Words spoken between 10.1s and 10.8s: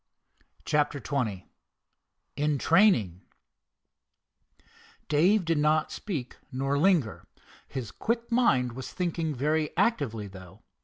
though.